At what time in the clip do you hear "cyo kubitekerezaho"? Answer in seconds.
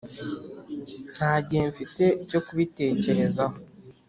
2.29-3.57